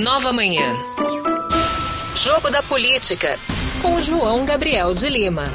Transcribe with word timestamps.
Nova 0.00 0.32
Manhã. 0.32 0.74
Jogo 2.16 2.50
da 2.50 2.62
Política. 2.62 3.38
Com 3.82 4.00
João 4.00 4.44
Gabriel 4.46 4.94
de 4.94 5.06
Lima. 5.06 5.52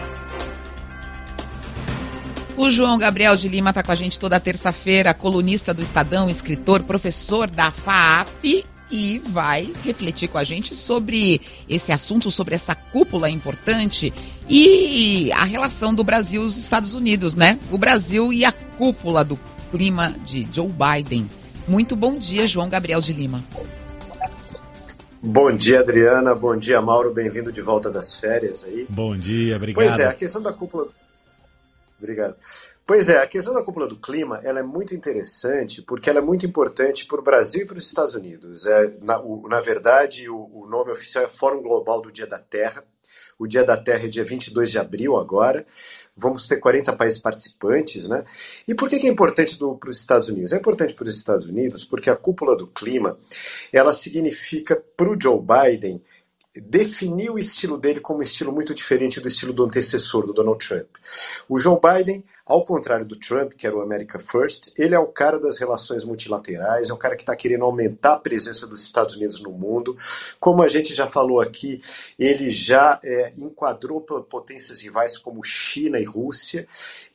O 2.56 2.70
João 2.70 3.00
Gabriel 3.00 3.36
de 3.36 3.50
Lima 3.50 3.72
está 3.72 3.82
com 3.82 3.92
a 3.92 3.96
gente 3.96 4.20
toda 4.20 4.40
terça-feira, 4.40 5.14
colunista 5.14 5.74
do 5.74 5.82
Estadão, 5.82 6.30
escritor, 6.30 6.84
professor 6.84 7.50
da 7.50 7.72
FAAP 7.72 8.64
e 8.92 9.20
vai 9.26 9.74
refletir 9.84 10.28
com 10.28 10.38
a 10.38 10.44
gente 10.44 10.76
sobre 10.76 11.42
esse 11.68 11.92
assunto, 11.92 12.30
sobre 12.30 12.54
essa 12.54 12.76
cúpula 12.76 13.30
importante 13.30 14.14
e 14.48 15.32
a 15.34 15.46
relação 15.46 15.96
do 15.96 16.04
Brasil 16.04 16.44
e 16.44 16.46
os 16.46 16.58
Estados 16.58 16.94
Unidos, 16.94 17.34
né? 17.34 17.60
O 17.72 17.78
Brasil 17.78 18.32
e 18.32 18.46
a 18.46 18.52
cúpula 18.52 19.24
do 19.24 19.38
clima 19.72 20.14
de 20.24 20.48
Joe 20.54 20.70
Biden. 20.72 21.28
Muito 21.68 21.96
bom 21.96 22.20
dia, 22.20 22.46
João 22.46 22.70
Gabriel 22.70 23.02
de 23.02 23.14
Lima. 23.14 23.44
Bom 25.30 25.54
dia, 25.54 25.82
Adriana. 25.82 26.34
Bom 26.34 26.56
dia, 26.56 26.82
Mauro. 26.82 27.14
Bem-vindo 27.14 27.52
de 27.52 27.62
volta 27.62 27.92
das 27.92 28.18
férias 28.18 28.64
aí. 28.64 28.88
Bom 28.90 29.14
dia, 29.18 29.58
obrigado. 29.58 29.84
Pois 29.84 30.00
é, 30.00 30.06
a 30.06 30.14
questão 30.14 30.42
da 30.42 30.54
cúpula. 30.54 30.88
Obrigado. 32.00 32.38
Pois 32.86 33.10
é, 33.10 33.18
a 33.18 33.28
questão 33.28 33.54
da 33.54 33.62
cúpula 33.62 33.88
do 33.88 33.98
clima 33.98 34.40
ela 34.42 34.60
é 34.60 34.64
muito 34.64 34.96
interessante 34.96 35.82
porque 35.82 36.10
ela 36.10 36.20
é 36.20 36.22
muito 36.22 36.46
importante 36.46 37.06
para 37.06 37.20
o 37.20 37.24
Brasil 37.24 37.64
e 37.64 37.66
para 37.66 37.76
os 37.76 37.86
Estados 37.86 38.16
Unidos. 38.16 38.66
É, 38.68 38.94
na, 39.02 39.20
o, 39.20 39.50
na 39.50 39.60
verdade, 39.60 40.30
o, 40.30 40.50
o, 40.54 40.66
nome 40.66 40.92
oficial 40.92 41.26
é 41.26 41.30
Fórum 41.30 41.62
Global 41.62 42.02
do 42.02 42.10
Dia 42.10 42.26
da 42.26 42.40
Terra. 42.40 42.82
O 43.40 43.48
Dia 43.48 43.64
da 43.64 43.78
Terra 43.78 44.06
é 44.06 44.08
dia 44.08 44.24
22 44.24 44.72
de 44.72 44.80
abril 44.80 45.18
agora. 45.18 45.66
Vamos 46.16 46.48
ter 46.48 46.58
40 46.58 46.94
países 46.94 47.20
participantes, 47.20 48.08
né? 48.08 48.26
E 48.68 48.74
por 48.74 48.90
que, 48.90 48.98
que 48.98 49.08
é 49.08 49.10
importante 49.10 49.58
para 49.58 49.90
os 49.90 50.00
Estados 50.00 50.30
Unidos? 50.30 50.54
É 50.54 50.58
importante 50.58 50.94
para 50.94 51.04
os 51.04 51.16
Estados 51.16 51.48
Unidos 51.48 51.86
porque 51.86 52.10
a 52.10 52.16
cúpula 52.16 52.58
do 52.58 52.68
clima 52.68 53.18
ela 53.72 53.94
significa 53.94 54.76
para 54.96 55.10
o 55.10 55.18
Joe 55.20 55.40
Biden 55.40 56.02
definir 56.56 57.30
o 57.30 57.38
estilo 57.38 57.78
dele 57.78 58.00
como 58.00 58.20
um 58.20 58.24
estilo 58.24 58.52
muito 58.52 58.74
diferente 58.74 59.20
do 59.20 59.28
estilo 59.28 59.54
do 59.54 59.64
antecessor, 59.64 60.26
do 60.26 60.34
Donald 60.34 60.66
Trump. 60.66 60.88
O 61.48 61.60
Joe 61.60 61.78
Biden, 61.80 62.24
ao 62.48 62.64
contrário 62.64 63.06
do 63.06 63.16
Trump, 63.16 63.52
que 63.54 63.68
era 63.68 63.76
o 63.76 63.82
America 63.82 64.18
First, 64.20 64.74
ele 64.78 64.96
é 64.96 65.00
o 65.00 65.08
cara 65.08 65.38
das 65.38 65.58
relações 65.58 66.06
multilaterais, 66.06 66.90
é 66.90 66.94
o 66.94 66.98
cara 66.98 67.16
que 67.16 67.24
está 67.24 67.36
querendo 67.36 67.66
aumentar 67.66 68.14
a 68.14 68.20
presença 68.20 68.66
dos 68.66 68.82
Estados 68.82 69.18
Unidos 69.18 69.44
no 69.44 69.52
mundo. 69.52 69.98
Como 70.40 70.64
a 70.64 70.68
gente 70.70 70.96
já 70.96 71.08
falou 71.08 71.42
aqui, 71.42 71.82
ele 72.18 72.50
já 72.50 73.00
é, 73.04 73.34
enquadrou 73.38 74.00
potências 74.00 74.82
rivais 74.82 75.18
como 75.18 75.44
China 75.44 76.00
e 76.00 76.06
Rússia, 76.06 76.66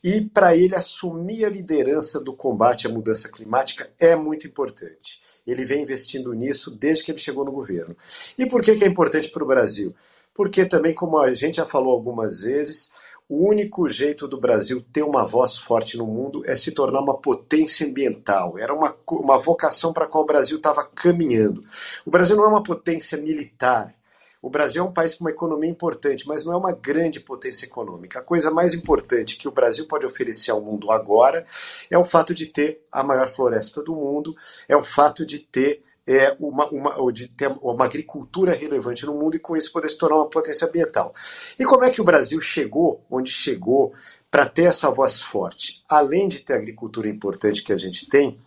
e 0.04 0.21
para 0.21 0.54
ele 0.54 0.76
assumir 0.76 1.47
a 1.47 1.48
liderança 1.50 2.21
do 2.21 2.34
combate 2.34 2.87
à 2.87 2.91
mudança 2.91 3.28
climática 3.28 3.88
é 3.98 4.15
muito 4.15 4.47
importante. 4.47 5.19
Ele 5.47 5.65
vem 5.65 5.82
investindo 5.82 6.32
nisso 6.34 6.71
desde 6.71 7.04
que 7.04 7.10
ele 7.10 7.19
chegou 7.19 7.44
no 7.44 7.53
governo. 7.53 7.97
E 8.37 8.47
por 8.47 8.62
que, 8.62 8.75
que 8.75 8.84
é 8.84 8.88
importante 8.88 9.31
para 9.31 9.42
o 9.42 9.47
Brasil? 9.47 9.94
Porque 10.34 10.65
também, 10.65 10.94
como 10.94 11.19
a 11.19 11.34
gente 11.34 11.56
já 11.56 11.66
falou 11.66 11.93
algumas 11.93 12.41
vezes, 12.41 12.91
o 13.28 13.48
único 13.48 13.88
jeito 13.88 14.26
do 14.26 14.38
Brasil 14.38 14.84
ter 14.93 15.03
uma 15.03 15.26
voz 15.26 15.56
forte 15.56 15.97
no 15.97 16.06
mundo 16.06 16.43
é 16.47 16.56
se 16.56 16.72
tornar 16.72 17.00
uma 17.00 17.16
potência 17.19 17.87
ambiental. 17.87 18.59
Era 18.59 18.75
uma, 18.75 18.97
uma 19.10 19.38
vocação 19.38 19.92
para 19.92 20.04
a 20.04 20.09
qual 20.09 20.25
o 20.25 20.26
Brasil 20.26 20.56
estava 20.56 20.84
caminhando. 20.84 21.62
O 22.04 22.10
Brasil 22.10 22.37
não 22.37 22.44
é 22.44 22.48
uma 22.48 22.62
potência 22.62 23.19
militar. 23.19 23.94
O 24.42 24.50
Brasil 24.50 24.82
é 24.82 24.87
um 24.87 24.92
país 24.92 25.15
com 25.15 25.25
uma 25.25 25.31
economia 25.31 25.71
importante, 25.71 26.26
mas 26.26 26.44
não 26.44 26.53
é 26.53 26.56
uma 26.56 26.72
grande 26.72 27.21
potência 27.21 27.65
econômica. 27.65 28.19
A 28.19 28.22
coisa 28.22 28.50
mais 28.50 28.75
importante 28.75 29.37
que 29.37 29.47
o 29.47 29.53
Brasil 29.53 29.87
pode 29.87 30.04
oferecer 30.04 30.50
ao 30.50 30.60
mundo 30.60 30.91
agora 30.91 31.47
é 31.88 31.97
o 31.97 32.04
fato 32.04 32.34
de 32.34 32.47
ter 32.47 32.84
a 32.91 33.04
maior 33.04 33.28
floresta 33.28 33.81
do 33.81 33.94
mundo, 33.94 34.34
é 34.69 34.76
o 34.76 34.82
fato 34.82 35.25
de 35.25 35.38
ter 35.38 35.84
é, 36.06 36.36
uma, 36.40 36.68
uma, 36.68 37.12
de 37.12 37.28
ter 37.28 37.48
uma 37.60 37.84
agricultura 37.84 38.54
relevante 38.54 39.06
no 39.06 39.14
mundo 39.14 39.36
e 39.36 39.40
com 39.40 39.56
isso 39.56 39.72
poder 39.72 39.88
se 39.88 39.98
tornar 39.98 40.16
uma 40.16 40.28
potência 40.28 40.66
ambiental. 40.66 41.14
E 41.58 41.64
como 41.64 41.84
é 41.84 41.90
que 41.90 42.00
o 42.00 42.04
Brasil 42.04 42.40
chegou 42.40 43.04
onde 43.10 43.30
chegou 43.30 43.92
para 44.30 44.46
ter 44.46 44.64
essa 44.64 44.91
voz 44.91 45.22
forte? 45.22 45.82
Além 45.88 46.26
de 46.26 46.41
ter 46.41 46.54
a 46.54 46.56
agricultura 46.56 47.08
importante 47.08 47.62
que 47.62 47.72
a 47.72 47.76
gente 47.76 48.08
tem, 48.08 48.38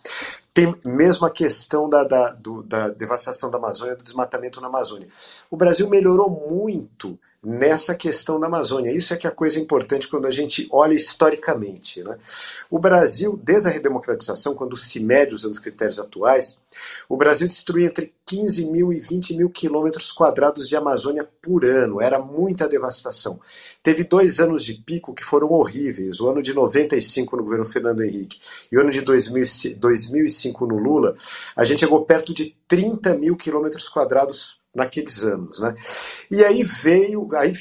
tem 0.52 0.74
mesmo 0.84 1.26
a 1.26 1.30
questão 1.30 1.88
da, 1.88 2.04
da, 2.04 2.30
do, 2.30 2.62
da 2.62 2.88
devastação 2.88 3.50
da 3.50 3.58
Amazônia, 3.58 3.96
do 3.96 4.02
desmatamento 4.02 4.60
na 4.60 4.68
Amazônia. 4.68 5.08
O 5.50 5.56
Brasil 5.56 5.88
melhorou 5.88 6.30
muito 6.30 7.18
nessa 7.46 7.94
questão 7.94 8.40
da 8.40 8.48
Amazônia. 8.48 8.90
Isso 8.90 9.14
é 9.14 9.16
que 9.16 9.24
é 9.24 9.30
a 9.30 9.32
coisa 9.32 9.60
importante 9.60 10.08
quando 10.08 10.26
a 10.26 10.32
gente 10.32 10.66
olha 10.68 10.94
historicamente. 10.94 12.02
Né? 12.02 12.18
O 12.68 12.76
Brasil, 12.76 13.38
desde 13.40 13.68
a 13.68 13.70
redemocratização, 13.70 14.52
quando 14.52 14.76
se 14.76 14.98
mede 14.98 15.32
usando 15.32 15.52
os 15.52 15.60
critérios 15.60 16.00
atuais, 16.00 16.58
o 17.08 17.16
Brasil 17.16 17.46
destruía 17.46 17.86
entre 17.86 18.12
15 18.26 18.66
mil 18.66 18.92
e 18.92 18.98
20 18.98 19.36
mil 19.36 19.48
quilômetros 19.48 20.10
quadrados 20.10 20.68
de 20.68 20.74
Amazônia 20.74 21.24
por 21.40 21.64
ano. 21.64 22.02
Era 22.02 22.18
muita 22.18 22.68
devastação. 22.68 23.38
Teve 23.80 24.02
dois 24.02 24.40
anos 24.40 24.64
de 24.64 24.74
pico 24.74 25.14
que 25.14 25.22
foram 25.22 25.52
horríveis. 25.52 26.20
O 26.20 26.28
ano 26.28 26.42
de 26.42 26.52
95 26.52 27.36
no 27.36 27.44
governo 27.44 27.64
Fernando 27.64 28.02
Henrique 28.02 28.40
e 28.72 28.76
o 28.76 28.80
ano 28.80 28.90
de 28.90 29.02
2005 29.02 30.66
no 30.66 30.78
Lula. 30.78 31.14
A 31.54 31.62
gente 31.62 31.78
chegou 31.78 32.04
perto 32.04 32.34
de 32.34 32.56
30 32.66 33.14
mil 33.14 33.36
quilômetros 33.36 33.88
quadrados 33.88 34.56
naqueles 34.76 35.24
anos. 35.24 35.58
Né? 35.58 35.74
E 36.30 36.44
aí 36.44 36.62
veio, 36.62 37.28
aí 37.34 37.52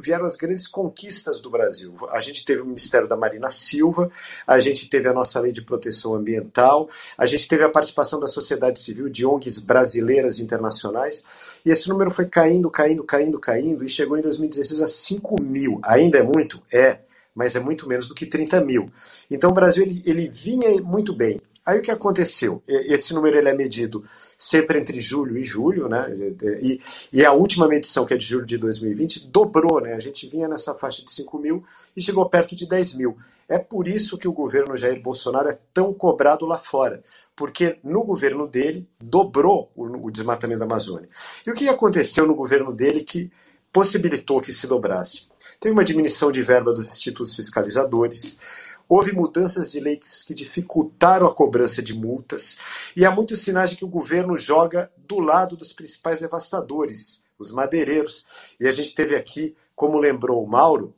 vieram 0.00 0.26
as 0.26 0.36
grandes 0.36 0.68
conquistas 0.68 1.40
do 1.40 1.50
Brasil. 1.50 1.94
A 2.10 2.20
gente 2.20 2.44
teve 2.44 2.60
o 2.60 2.66
Ministério 2.66 3.08
da 3.08 3.16
Marina 3.16 3.48
Silva, 3.48 4.10
a 4.46 4.58
gente 4.58 4.88
teve 4.88 5.08
a 5.08 5.12
nossa 5.12 5.40
lei 5.40 5.50
de 5.50 5.62
proteção 5.62 6.14
ambiental, 6.14 6.88
a 7.16 7.24
gente 7.24 7.48
teve 7.48 7.64
a 7.64 7.70
participação 7.70 8.20
da 8.20 8.28
sociedade 8.28 8.78
civil, 8.78 9.08
de 9.08 9.24
ONGs 9.24 9.58
brasileiras 9.58 10.38
e 10.38 10.42
internacionais, 10.42 11.24
e 11.64 11.70
esse 11.70 11.88
número 11.88 12.10
foi 12.10 12.26
caindo, 12.26 12.70
caindo, 12.70 13.02
caindo, 13.02 13.40
caindo, 13.40 13.84
e 13.84 13.88
chegou 13.88 14.18
em 14.18 14.20
2016 14.20 14.82
a 14.82 14.86
5 14.86 15.42
mil. 15.42 15.80
Ainda 15.82 16.18
é 16.18 16.22
muito? 16.22 16.62
É, 16.70 16.98
mas 17.34 17.56
é 17.56 17.60
muito 17.60 17.88
menos 17.88 18.08
do 18.08 18.14
que 18.14 18.26
30 18.26 18.60
mil. 18.60 18.90
Então 19.30 19.50
o 19.50 19.54
Brasil 19.54 19.84
ele, 19.84 20.02
ele 20.04 20.28
vinha 20.28 20.70
muito 20.82 21.14
bem. 21.14 21.40
Aí 21.68 21.80
o 21.80 21.82
que 21.82 21.90
aconteceu? 21.90 22.62
Esse 22.66 23.12
número 23.12 23.36
ele 23.36 23.50
é 23.50 23.54
medido 23.54 24.02
sempre 24.38 24.80
entre 24.80 24.98
julho 25.00 25.36
e 25.36 25.44
julho, 25.44 25.86
né? 25.86 26.10
E, 26.62 26.80
e, 27.12 27.22
a 27.26 27.32
última 27.34 27.68
medição, 27.68 28.06
que 28.06 28.14
é 28.14 28.16
de 28.16 28.24
julho 28.24 28.46
de 28.46 28.56
2020, 28.56 29.28
dobrou, 29.28 29.78
né? 29.78 29.92
A 29.92 29.98
gente 29.98 30.26
vinha 30.26 30.48
nessa 30.48 30.74
faixa 30.74 31.04
de 31.04 31.10
5 31.10 31.38
mil 31.38 31.62
e 31.94 32.00
chegou 32.00 32.26
perto 32.26 32.56
de 32.56 32.66
10 32.66 32.94
mil. 32.94 33.18
É 33.46 33.58
por 33.58 33.86
isso 33.86 34.16
que 34.16 34.26
o 34.26 34.32
governo 34.32 34.78
Jair 34.78 35.02
Bolsonaro 35.02 35.50
é 35.50 35.58
tão 35.74 35.92
cobrado 35.92 36.46
lá 36.46 36.56
fora, 36.56 37.04
porque 37.36 37.78
no 37.84 38.02
governo 38.02 38.48
dele 38.48 38.88
dobrou 38.98 39.70
o, 39.76 40.06
o 40.06 40.10
desmatamento 40.10 40.60
da 40.60 40.64
Amazônia. 40.64 41.10
E 41.46 41.50
o 41.50 41.54
que 41.54 41.68
aconteceu 41.68 42.26
no 42.26 42.34
governo 42.34 42.72
dele 42.72 43.02
que 43.02 43.30
possibilitou 43.70 44.40
que 44.40 44.54
se 44.54 44.66
dobrasse? 44.66 45.28
Teve 45.60 45.74
uma 45.74 45.84
diminuição 45.84 46.32
de 46.32 46.42
verba 46.42 46.72
dos 46.72 46.90
institutos 46.90 47.36
fiscalizadores, 47.36 48.38
Houve 48.88 49.12
mudanças 49.12 49.70
de 49.70 49.80
leis 49.80 50.22
que 50.22 50.32
dificultaram 50.32 51.26
a 51.26 51.34
cobrança 51.34 51.82
de 51.82 51.92
multas, 51.92 52.58
e 52.96 53.04
há 53.04 53.10
muitos 53.10 53.40
sinais 53.40 53.70
de 53.70 53.76
que 53.76 53.84
o 53.84 53.88
governo 53.88 54.36
joga 54.36 54.90
do 54.96 55.18
lado 55.18 55.56
dos 55.56 55.72
principais 55.72 56.20
devastadores, 56.20 57.22
os 57.38 57.52
madeireiros. 57.52 58.26
E 58.58 58.66
a 58.66 58.70
gente 58.70 58.94
teve 58.94 59.14
aqui, 59.14 59.54
como 59.76 59.98
lembrou 59.98 60.42
o 60.42 60.48
Mauro, 60.48 60.94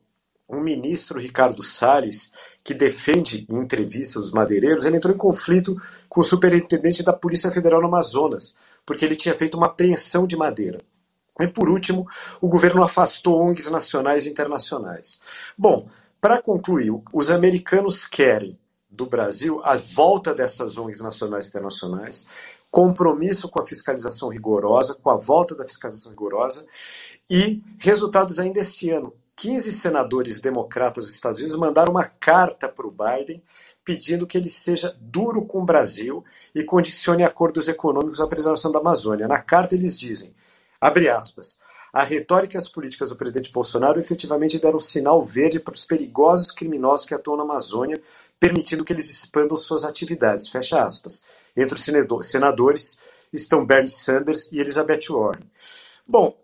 um 0.48 0.60
ministro, 0.60 1.20
Ricardo 1.20 1.62
Salles, 1.62 2.32
que 2.64 2.74
defende 2.74 3.46
em 3.48 3.56
entrevistas 3.56 4.24
os 4.24 4.32
madeireiros, 4.32 4.84
ele 4.84 4.96
entrou 4.96 5.14
em 5.14 5.18
conflito 5.18 5.76
com 6.08 6.20
o 6.20 6.24
superintendente 6.24 7.02
da 7.02 7.12
Polícia 7.12 7.50
Federal 7.52 7.80
no 7.80 7.86
Amazonas, 7.86 8.56
porque 8.84 9.04
ele 9.04 9.14
tinha 9.14 9.36
feito 9.36 9.56
uma 9.56 9.66
apreensão 9.66 10.26
de 10.26 10.36
madeira. 10.36 10.80
E 11.38 11.46
por 11.46 11.68
último, 11.68 12.06
o 12.40 12.48
governo 12.48 12.82
afastou 12.82 13.40
ONGs 13.40 13.70
nacionais 13.70 14.26
e 14.26 14.30
internacionais. 14.30 15.20
Bom, 15.56 15.88
para 16.20 16.40
concluir, 16.40 16.92
os 17.12 17.30
americanos 17.30 18.04
querem 18.04 18.58
do 18.90 19.06
Brasil 19.06 19.60
a 19.64 19.76
volta 19.76 20.34
dessas 20.34 20.76
ONGs 20.76 21.00
nacionais 21.00 21.46
e 21.46 21.48
internacionais, 21.48 22.26
compromisso 22.70 23.48
com 23.48 23.62
a 23.62 23.66
fiscalização 23.66 24.28
rigorosa, 24.28 24.94
com 24.94 25.10
a 25.10 25.16
volta 25.16 25.54
da 25.54 25.64
fiscalização 25.64 26.10
rigorosa 26.10 26.66
e 27.28 27.62
resultados 27.78 28.38
ainda 28.38 28.60
esse 28.60 28.90
ano. 28.90 29.14
15 29.36 29.72
senadores 29.72 30.38
democratas 30.38 31.06
dos 31.06 31.14
Estados 31.14 31.40
Unidos 31.40 31.58
mandaram 31.58 31.92
uma 31.92 32.04
carta 32.04 32.68
para 32.68 32.86
o 32.86 32.90
Biden 32.90 33.42
pedindo 33.82 34.26
que 34.26 34.36
ele 34.36 34.50
seja 34.50 34.94
duro 35.00 35.46
com 35.46 35.62
o 35.62 35.64
Brasil 35.64 36.22
e 36.54 36.62
condicione 36.62 37.24
acordos 37.24 37.66
econômicos 37.66 38.20
à 38.20 38.26
preservação 38.26 38.70
da 38.70 38.80
Amazônia. 38.80 39.26
Na 39.26 39.40
carta 39.40 39.74
eles 39.74 39.98
dizem, 39.98 40.34
abre 40.78 41.08
aspas, 41.08 41.58
a 41.92 42.02
retórica 42.02 42.56
e 42.56 42.58
as 42.58 42.68
políticas 42.68 43.10
do 43.10 43.16
presidente 43.16 43.52
Bolsonaro 43.52 43.98
efetivamente 43.98 44.58
deram 44.58 44.78
sinal 44.78 45.24
verde 45.24 45.58
para 45.58 45.74
os 45.74 45.84
perigosos 45.84 46.50
criminosos 46.50 47.06
que 47.06 47.14
atuam 47.14 47.36
na 47.36 47.42
Amazônia, 47.42 48.00
permitindo 48.38 48.84
que 48.84 48.92
eles 48.92 49.10
expandam 49.10 49.56
suas 49.56 49.84
atividades. 49.84 50.48
Fecha 50.48 50.82
aspas. 50.82 51.24
Entre 51.56 51.74
os 51.74 52.26
senadores 52.26 52.98
estão 53.32 53.66
Bernie 53.66 53.88
Sanders 53.88 54.50
e 54.52 54.60
Elizabeth 54.60 55.08
Warren. 55.10 55.50
Bom, 56.06 56.36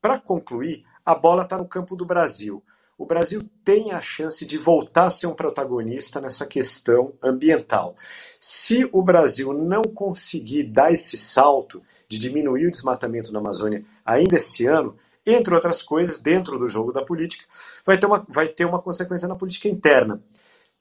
para 0.00 0.18
concluir, 0.18 0.84
a 1.04 1.14
bola 1.14 1.42
está 1.42 1.58
no 1.58 1.66
campo 1.66 1.96
do 1.96 2.04
Brasil. 2.04 2.62
O 2.98 3.06
Brasil 3.06 3.48
tem 3.64 3.92
a 3.92 4.00
chance 4.00 4.44
de 4.44 4.58
voltar 4.58 5.06
a 5.06 5.10
ser 5.12 5.28
um 5.28 5.34
protagonista 5.34 6.20
nessa 6.20 6.44
questão 6.44 7.12
ambiental. 7.22 7.94
Se 8.40 8.88
o 8.92 9.00
Brasil 9.00 9.52
não 9.52 9.82
conseguir 9.82 10.64
dar 10.64 10.92
esse 10.92 11.16
salto 11.16 11.80
de 12.08 12.18
diminuir 12.18 12.66
o 12.66 12.70
desmatamento 12.72 13.32
na 13.32 13.38
Amazônia 13.38 13.84
ainda 14.04 14.36
esse 14.36 14.66
ano, 14.66 14.96
entre 15.24 15.54
outras 15.54 15.80
coisas, 15.80 16.18
dentro 16.18 16.58
do 16.58 16.66
jogo 16.66 16.90
da 16.90 17.04
política, 17.04 17.44
vai 17.86 17.96
ter 17.96 18.06
uma, 18.06 18.26
vai 18.28 18.48
ter 18.48 18.64
uma 18.64 18.82
consequência 18.82 19.28
na 19.28 19.36
política 19.36 19.68
interna. 19.68 20.20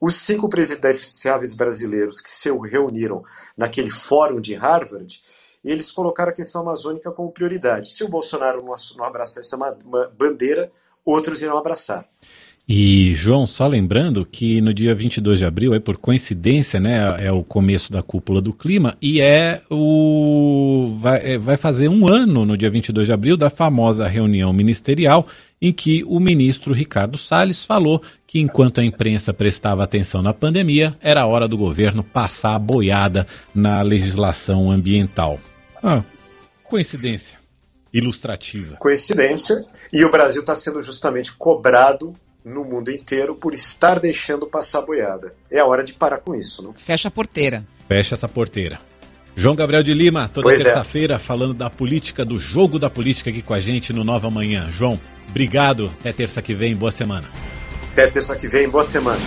Os 0.02 0.16
cinco 0.16 0.50
presidenciáveis 0.50 1.54
brasileiros 1.54 2.20
que 2.20 2.32
se 2.32 2.50
reuniram 2.50 3.24
naquele 3.56 3.92
fórum 3.92 4.42
de 4.42 4.56
Harvard, 4.56 5.22
eles 5.64 5.92
colocaram 5.92 6.32
a 6.32 6.36
questão 6.36 6.62
amazônica 6.62 7.12
como 7.12 7.32
prioridade. 7.32 7.92
Se 7.92 8.04
o 8.04 8.10
Bolsonaro 8.10 8.64
não 8.64 9.06
abraçar 9.06 9.42
essa 9.42 9.58
bandeira, 10.18 10.72
outros 11.08 11.42
irão 11.42 11.58
abraçar. 11.58 12.06
E, 12.70 13.14
João, 13.14 13.48
só 13.48 13.66
lembrando 13.66 14.26
que 14.26 14.60
no 14.60 14.74
dia 14.74 14.94
22 14.94 15.40
de 15.40 15.46
abril, 15.46 15.74
é 15.74 15.80
por 15.80 15.96
coincidência, 15.96 16.82
né, 16.82 17.16
é 17.18 17.32
o 17.32 17.42
começo 17.42 17.94
da 17.94 18.04
cúpula 18.04 18.42
do 18.42 18.52
clima 18.52 18.98
e 19.02 19.22
é 19.22 19.62
o 19.72 20.94
vai, 21.00 21.36
é, 21.36 21.38
vai 21.38 21.56
fazer 21.56 21.88
um 21.88 22.12
ano 22.12 22.46
no 22.46 22.58
dia 22.58 22.70
22 22.70 23.08
de 23.08 23.14
abril 23.14 23.38
da 23.38 23.50
famosa 23.50 24.06
reunião 24.06 24.52
ministerial 24.52 25.26
em 25.62 25.72
que 25.72 26.04
o 26.04 26.20
ministro 26.20 26.74
Ricardo 26.74 27.18
Salles 27.18 27.64
falou 27.64 28.02
que 28.28 28.38
enquanto 28.38 28.82
a 28.82 28.84
imprensa 28.84 29.34
prestava 29.34 29.82
atenção 29.82 30.22
na 30.22 30.34
pandemia, 30.34 30.94
era 31.02 31.26
hora 31.26 31.48
do 31.48 31.58
governo 31.58 32.04
passar 32.04 32.54
a 32.54 32.60
boiada 32.60 33.26
na 33.56 33.82
legislação 33.82 34.70
ambiental. 34.70 35.40
Ah, 35.82 36.04
coincidência 36.66 37.47
ilustrativa. 37.98 38.78
Coincidência, 38.78 39.66
e 39.92 40.06
o 40.06 40.12
Brasil 40.12 40.42
está 40.42 40.56
sendo 40.56 40.82
justamente 40.82 41.34
cobrado 41.34 42.14
no 42.44 42.64
mundo 42.64 42.90
inteiro 42.92 43.36
por 43.36 43.54
estar 43.54 44.00
deixando 44.00 44.48
passar 44.48 44.80
a 44.80 44.82
boiada. 44.82 45.34
É 45.52 45.60
a 45.60 45.66
hora 45.66 45.84
de 45.84 45.94
parar 45.94 46.20
com 46.20 46.34
isso, 46.34 46.64
não? 46.64 46.74
Fecha 46.74 47.10
a 47.10 47.12
porteira. 47.12 47.66
Fecha 47.88 48.16
essa 48.16 48.28
porteira. 48.28 48.80
João 49.36 49.56
Gabriel 49.56 49.84
de 49.84 49.94
Lima, 49.94 50.30
toda 50.34 50.52
é. 50.52 50.56
terça-feira, 50.56 51.16
é. 51.16 51.20
falando 51.20 51.54
da 51.54 51.70
política, 51.70 52.26
do 52.26 52.40
jogo 52.40 52.80
da 52.80 52.90
política 52.90 53.30
aqui 53.30 53.42
com 53.42 53.54
a 53.54 53.60
gente 53.60 53.94
no 53.94 54.04
Nova 54.04 54.32
Manhã. 54.32 54.70
João, 54.72 55.00
obrigado. 55.30 55.92
Até 56.00 56.12
terça 56.12 56.42
que 56.42 56.54
vem. 56.54 56.76
Boa 56.76 56.92
semana. 56.92 57.30
Até 57.92 58.08
terça 58.08 58.36
que 58.36 58.48
vem. 58.48 58.68
Boa 58.68 58.84
semana. 58.84 59.22